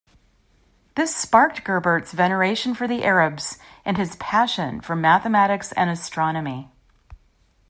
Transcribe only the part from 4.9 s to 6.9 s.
mathematics and astronomy.